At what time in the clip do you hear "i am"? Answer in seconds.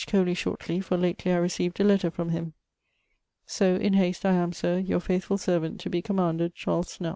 4.25-4.51